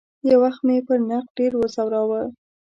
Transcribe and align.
یو 0.29 0.39
وخت 0.43 0.61
مې 0.67 0.77
پر 0.87 0.99
نقد 1.09 1.29
ډېر 1.37 1.51
وځوراوه. 1.57 2.21